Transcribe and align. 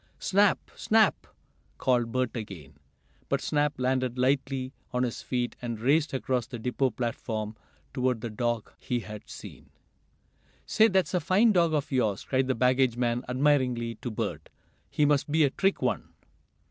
"Snap! 0.17 0.71
Snap!" 0.75 1.27
called 1.77 2.11
Bert 2.11 2.35
again. 2.35 2.73
But 3.29 3.39
Snap 3.39 3.73
landed 3.77 4.17
lightly 4.17 4.73
on 4.91 5.03
his 5.03 5.21
feet, 5.21 5.55
and 5.61 5.79
raced 5.79 6.11
across 6.11 6.47
the 6.47 6.57
depot 6.57 6.89
platform 6.89 7.55
toward 7.93 8.21
the 8.21 8.31
dog 8.31 8.71
he 8.79 9.01
had 9.01 9.29
seen. 9.29 9.69
"Say, 10.65 10.87
that's 10.87 11.13
a 11.13 11.19
fine 11.19 11.51
dog 11.51 11.75
of 11.75 11.91
yours!" 11.91 12.23
cried 12.23 12.47
the 12.47 12.55
baggage 12.55 12.97
man 12.97 13.23
admiringly 13.29 13.93
to 14.01 14.09
Bert. 14.09 14.49
"He 14.89 15.05
must 15.05 15.31
be 15.31 15.43
a 15.43 15.51
trick 15.51 15.83
one." 15.83 16.09